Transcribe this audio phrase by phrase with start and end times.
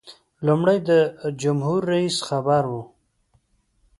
[0.45, 0.91] لومړی د
[1.41, 2.73] جمهور رئیس خبر و.